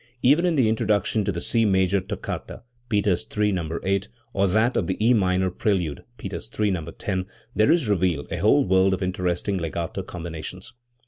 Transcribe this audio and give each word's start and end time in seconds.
Even 0.23 0.47
in 0.47 0.55
the 0.55 0.67
introduction 0.67 1.23
to 1.23 1.31
the 1.31 1.39
C 1.39 1.63
major 1.63 2.01
toccata 2.01 2.63
(Peters 2.89 3.27
III, 3.37 3.51
No. 3.51 3.79
8), 3.83 4.07
or 4.33 4.47
that 4.47 4.75
of 4.75 4.87
the 4.87 4.97
E 4.99 5.13
minor 5.13 5.51
prelude 5.51 6.03
(Peters 6.17 6.49
III, 6.59 6.71
No. 6.71 6.85
10), 6.89 7.27
there 7.55 7.71
is 7.71 7.87
revealed 7.87 8.31
a 8.31 8.37
whole 8.39 8.65
world 8.65 8.95
of 8.95 9.03
interesting 9.03 9.57
legato 9.59 10.01
combina 10.01 10.43
tions. 10.43 10.73